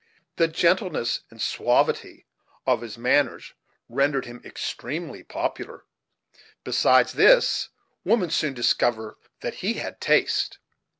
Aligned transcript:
The 0.37 0.47
gentleness 0.47 1.21
and 1.29 1.39
suavity 1.39 2.25
of 2.65 2.81
his 2.81 2.97
manners 2.97 3.53
rendered 3.87 4.25
him 4.25 4.41
extremely 4.43 5.21
popular; 5.23 5.85
besides 6.63 7.13
this, 7.13 7.69
the 8.03 8.09
women 8.09 8.31
soon 8.31 8.55
discovered 8.55 9.17
that 9.41 9.53
he 9.61 9.73
had 9.75 10.01
taste. 10.01 10.57